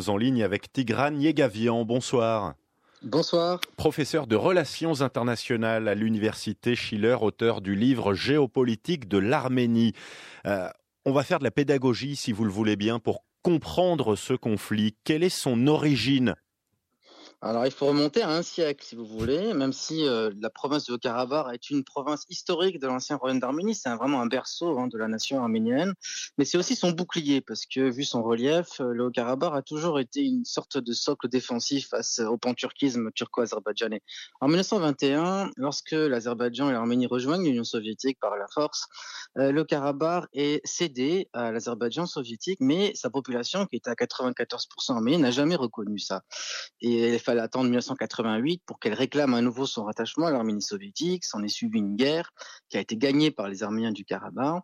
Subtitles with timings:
[0.00, 1.84] Sommes en ligne avec Tigran Yegavian.
[1.84, 2.54] Bonsoir.
[3.02, 3.60] Bonsoir.
[3.76, 9.94] Professeur de relations internationales à l'université Schiller, auteur du livre Géopolitique de l'Arménie.
[10.46, 10.68] Euh,
[11.06, 14.96] on va faire de la pédagogie, si vous le voulez bien, pour comprendre ce conflit.
[15.04, 16.34] Quelle est son origine
[17.42, 20.86] alors, il faut remonter à un siècle, si vous voulez, même si euh, la province
[20.86, 24.86] de Haut-Karabakh est une province historique de l'ancien royaume d'Arménie, c'est vraiment un berceau hein,
[24.86, 25.92] de la nation arménienne,
[26.38, 30.00] mais c'est aussi son bouclier, parce que vu son relief, euh, le Haut-Karabakh a toujours
[30.00, 34.00] été une sorte de socle défensif face au panturquisme turco-azerbaïdjanais.
[34.40, 38.86] En 1921, lorsque l'Azerbaïdjan et l'Arménie rejoignent l'Union soviétique par la force,
[39.36, 44.94] euh, le Karabakh est cédé à l'Azerbaïdjan soviétique, mais sa population, qui était à 94%
[44.94, 46.22] arménienne, n'a jamais reconnu ça.
[47.26, 51.24] Fallait attendre 1988 pour qu'elle réclame à nouveau son rattachement à l'Arménie soviétique.
[51.24, 52.30] S'en est suivi une guerre
[52.68, 54.62] qui a été gagnée par les Arméniens du Karabakh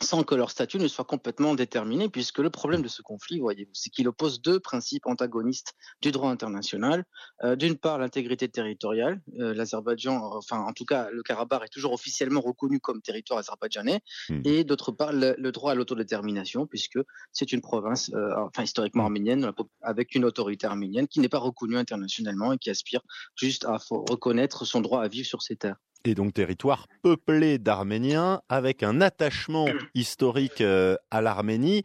[0.00, 3.70] sans que leur statut ne soit complètement déterminé, puisque le problème de ce conflit, voyez-vous,
[3.74, 7.04] c'est qu'il oppose deux principes antagonistes du droit international.
[7.44, 9.20] Euh, d'une part, l'intégrité territoriale.
[9.38, 14.00] Euh, L'Azerbaïdjan, enfin, en tout cas, le Karabakh est toujours officiellement reconnu comme territoire azerbaïdjanais.
[14.28, 14.40] Mmh.
[14.44, 16.98] Et d'autre part, le, droit à l'autodétermination, puisque
[17.32, 21.76] c'est une province, euh, enfin, historiquement arménienne, avec une autorité arménienne qui n'est pas reconnue
[21.76, 23.00] internationalement et qui aspire
[23.34, 28.40] juste à reconnaître son droit à vivre sur ses terres et donc territoire peuplé d'Arméniens
[28.48, 31.82] avec un attachement historique euh, à l'Arménie,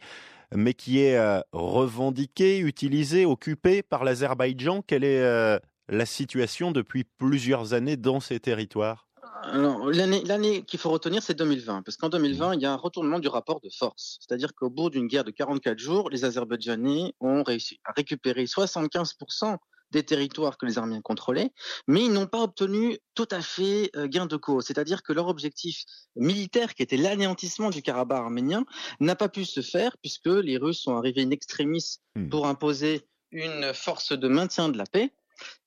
[0.54, 4.82] mais qui est euh, revendiqué, utilisé, occupé par l'Azerbaïdjan.
[4.86, 5.58] Quelle est euh,
[5.88, 9.06] la situation depuis plusieurs années dans ces territoires?
[9.52, 13.28] L'année qu'il faut retenir, c'est 2020, parce qu'en 2020, il y a un retournement du
[13.28, 14.18] rapport de force.
[14.20, 19.56] C'est-à-dire qu'au bout d'une guerre de 44 jours, les Azerbaïdjanais ont réussi à récupérer 75%
[19.96, 21.52] des territoires que les Arméniens contrôlaient,
[21.88, 24.66] mais ils n'ont pas obtenu tout à fait gain de cause.
[24.66, 25.84] C'est-à-dire que leur objectif
[26.16, 28.64] militaire, qui était l'anéantissement du Karabakh arménien,
[29.00, 32.28] n'a pas pu se faire puisque les Russes sont arrivés in extremis hmm.
[32.28, 35.12] pour imposer une force de maintien de la paix.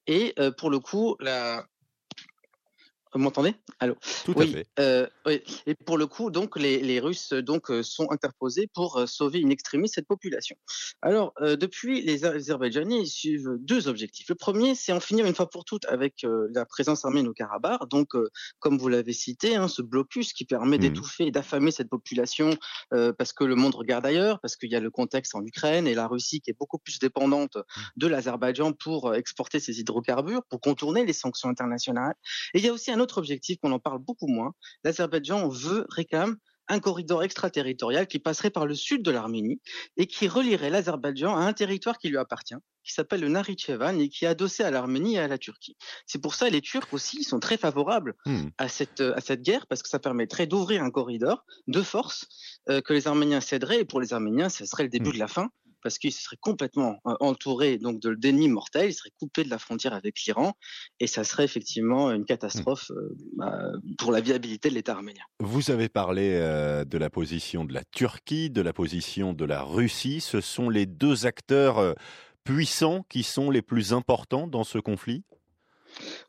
[0.08, 1.66] Et pour le coup, la,
[3.14, 3.56] vous m'entendez?
[3.80, 3.96] Allô?
[4.26, 4.68] Tout oui, à fait.
[4.80, 5.42] Euh, oui.
[5.66, 9.40] Et pour le coup, donc les, les Russes donc euh, sont interposés pour euh, sauver
[9.40, 10.56] une extrémiste cette population.
[11.02, 14.30] Alors euh, depuis, les Azerbaïdjanais suivent deux objectifs.
[14.30, 17.90] Le premier, c'est en finir une fois pour toutes avec la présence arménienne au Karabakh.
[17.90, 18.10] Donc,
[18.60, 20.82] comme vous l'avez cité, hein, ce blocus qui permet mmh.
[20.82, 22.52] d'étouffer et d'affamer cette population
[22.90, 25.96] parce que le monde regarde ailleurs, parce qu'il y a le contexte en Ukraine et
[25.96, 27.82] la Russie qui est beaucoup plus dépendante mmh.
[27.98, 32.16] de l'Azerbaïdjan pour exporter ses hydrocarbures, pour contourner les sanctions internationales.
[32.54, 34.54] Et il y a aussi un autre objectif qu'on en parle beaucoup moins.
[34.84, 36.38] L'Azerbaïdjan veut, réclame
[36.70, 39.60] un corridor extraterritorial qui passerait par le sud de l'Arménie
[39.98, 44.08] et qui relierait l'Azerbaïdjan à un territoire qui lui appartient, qui s'appelle le Naritchevan et
[44.08, 45.76] qui est adossé à l'Arménie et à la Turquie.
[46.06, 48.50] C'est pour ça que les Turcs aussi sont très favorables hmm.
[48.60, 52.28] à, cette, à cette guerre parce que ça permettrait d'ouvrir un corridor de force
[52.70, 55.14] euh, que les Arméniens céderaient et pour les Arméniens, ce serait le début hmm.
[55.14, 55.50] de la fin
[55.82, 59.94] parce qu'il serait complètement entouré donc de déni mortel, il serait coupé de la frontière
[59.94, 60.54] avec l'Iran,
[61.00, 65.24] et ça serait effectivement une catastrophe euh, bah, pour la viabilité de l'État arménien.
[65.40, 69.62] Vous avez parlé euh, de la position de la Turquie, de la position de la
[69.62, 70.22] Russie.
[70.22, 71.96] Ce sont les deux acteurs
[72.44, 75.24] puissants qui sont les plus importants dans ce conflit?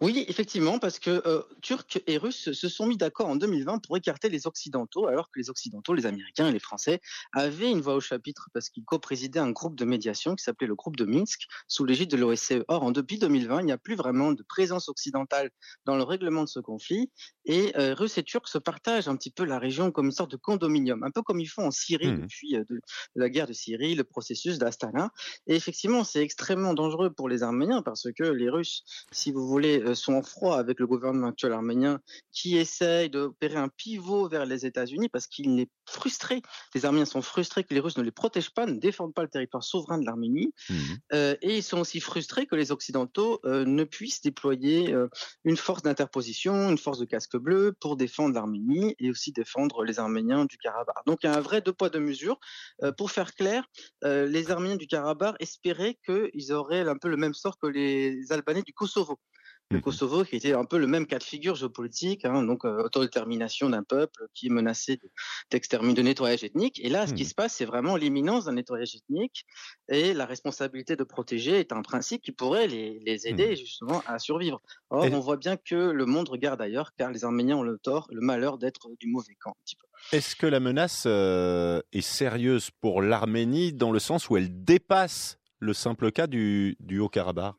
[0.01, 3.97] Oui, effectivement, parce que euh, Turcs et Russes se sont mis d'accord en 2020 pour
[3.97, 7.01] écarter les Occidentaux, alors que les Occidentaux, les Américains et les Français,
[7.33, 10.75] avaient une voix au chapitre parce qu'ils co-présidaient un groupe de médiation qui s'appelait le
[10.75, 12.65] groupe de Minsk, sous l'égide de l'OSCE.
[12.69, 15.51] Or, en depuis 2020, il n'y a plus vraiment de présence occidentale
[15.85, 17.11] dans le règlement de ce conflit,
[17.45, 20.31] et euh, Russes et Turcs se partagent un petit peu la région comme une sorte
[20.31, 22.21] de condominium, un peu comme ils font en Syrie mmh.
[22.21, 22.81] depuis euh, de,
[23.15, 25.11] la guerre de Syrie, le processus d'Astana.
[25.47, 29.60] Et effectivement, c'est extrêmement dangereux pour les Arméniens parce que les Russes, si vous voulez,
[29.69, 32.01] euh, sont en froid avec le gouvernement actuel arménien
[32.33, 36.43] qui essaye d'opérer un pivot vers les États-Unis parce qu'il est frustré.
[36.75, 39.29] Les Arméniens sont frustrés que les Russes ne les protègent pas, ne défendent pas le
[39.29, 40.53] territoire souverain de l'Arménie.
[40.69, 40.75] Mmh.
[41.13, 44.95] Euh, et ils sont aussi frustrés que les Occidentaux euh, ne puissent déployer
[45.45, 49.99] une force d'interposition, une force de casque bleu pour défendre l'Arménie et aussi défendre les
[49.99, 51.05] Arméniens du Karabakh.
[51.07, 52.39] Donc il y a un vrai deux poids deux mesures.
[52.97, 53.65] pour faire clair,
[54.03, 58.63] les Arméniens du Karabakh espéraient qu'ils auraient un peu le même sort que les Albanais
[58.63, 59.19] du Kosovo.
[59.73, 59.83] Le Mhm.
[59.83, 63.71] Kosovo, qui était un peu le même cas de figure géopolitique, hein, donc euh, autodétermination
[63.71, 66.81] d'un peuple qui est menacé de- de nettoyage ethnique.
[66.83, 67.29] Et là, ce qui Mhm.
[67.29, 69.47] se passe, c'est vraiment l'imminence d'un nettoyage ethnique
[69.89, 74.19] et la responsabilité de protéger est un principe qui pourrait les, les aider justement à
[74.19, 74.61] survivre.
[74.91, 77.79] Or, Et- on voit bien que le monde regarde ailleurs, car les Arméniens ont le
[77.79, 79.51] tort, le malheur d'être du mauvais camp.
[79.51, 79.87] Un petit peu.
[80.17, 85.39] Est-ce que la menace euh, est sérieuse pour l'Arménie dans le sens où elle dépasse
[85.61, 87.55] le simple cas du, du Haut-Karabakh?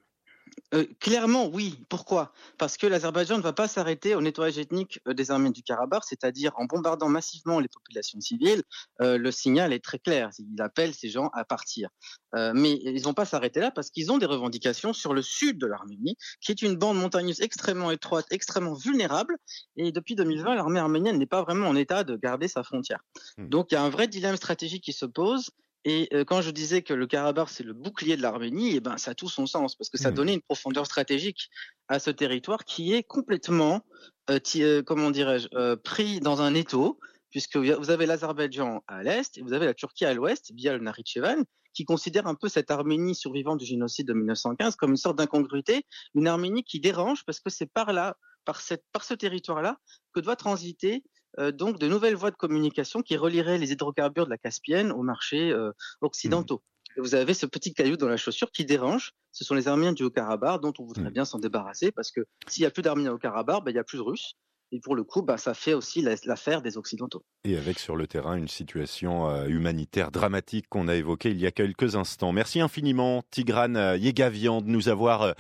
[0.74, 1.84] Euh, clairement, oui.
[1.90, 2.34] Pourquoi?
[2.58, 6.04] Parce que l'Azerbaïdjan ne va pas s'arrêter au nettoyage ethnique euh, des Arméniens du Karabakh,
[6.06, 8.64] c'est-à-dire en bombardant massivement les populations civiles.
[9.02, 10.30] euh, le signal est très clair.
[10.40, 11.90] Il appelle ces gens à partir.
[12.36, 15.58] Euh, mais ils vont pas s'arrêter là parce qu'ils ont des revendications sur le sud
[15.58, 19.36] de l'Arménie, qui est une bande montagneuse extrêmement étroite, extrêmement vulnérable.
[19.76, 23.04] Et depuis 2020, l'armée arménienne n'est pas vraiment en état de garder sa frontière.
[23.38, 23.50] Hmm.
[23.50, 25.52] Donc il y a un vrai dilemme stratégique qui se pose.
[25.84, 28.98] Et euh, quand je disais que le Karabakh c'est le bouclier de l'Arménie, eh ben
[28.98, 30.16] ça a tout son sens parce que ça Mhm.
[30.16, 31.50] donnait une profondeur stratégique
[31.88, 33.82] à ce territoire qui est complètement,
[34.30, 37.00] euh, euh, comment dirais-je, euh, pris dans un étau,
[37.32, 40.84] puisque vous avez l'Azerbaïdjan à l'est et vous avez la Turquie à l'ouest via le
[40.84, 41.44] Nakhitchevan,
[41.74, 45.86] qui considère un peu cette Arménie survivante du génocide de 1915 comme une sorte d'incongruité,
[46.14, 49.78] une Arménie qui dérange parce que c'est par là, par cette, par ce territoire-là,
[50.14, 51.04] que doit transiter
[51.52, 55.52] donc de nouvelles voies de communication qui relieraient les hydrocarbures de la Caspienne aux marchés
[55.52, 56.62] euh, occidentaux.
[56.98, 59.14] Et vous avez ce petit caillou dans la chaussure qui dérange.
[59.32, 61.12] Ce sont les Arméniens du Haut-Karabakh dont on voudrait Mhm.
[61.12, 63.80] bien s'en débarrasser parce que s'il n'y a plus d'Arméniens au Karabakh, ben, il n'y
[63.80, 64.34] a plus de Russes.
[64.74, 67.24] Et pour le coup, bah, ça fait aussi la- l'affaire des Occidentaux.
[67.44, 71.46] Et avec sur le terrain une situation euh, humanitaire dramatique qu'on a évoquée il y
[71.48, 72.32] a quelques instants.
[72.32, 75.34] Merci infiniment Tigran euh, Yegavian de nous avoir euh,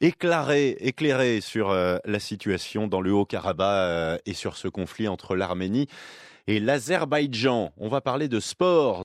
[0.00, 5.86] éclairé, éclairé sur la situation dans le Haut-Karabakh et sur ce conflit entre l'Arménie
[6.48, 7.72] et l'Azerbaïdjan.
[7.76, 9.04] On va parler de sport.